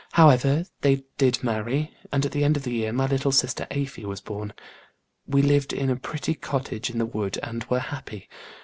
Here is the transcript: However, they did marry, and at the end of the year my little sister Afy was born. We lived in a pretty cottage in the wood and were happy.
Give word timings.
However, 0.13 0.65
they 0.81 1.03
did 1.19 1.43
marry, 1.43 1.95
and 2.11 2.25
at 2.25 2.31
the 2.31 2.43
end 2.43 2.57
of 2.57 2.63
the 2.63 2.73
year 2.73 2.91
my 2.91 3.05
little 3.05 3.31
sister 3.31 3.67
Afy 3.69 4.03
was 4.03 4.19
born. 4.19 4.51
We 5.27 5.43
lived 5.43 5.73
in 5.73 5.91
a 5.91 5.95
pretty 5.95 6.33
cottage 6.33 6.89
in 6.89 6.97
the 6.97 7.05
wood 7.05 7.37
and 7.43 7.63
were 7.65 7.77
happy. 7.77 8.27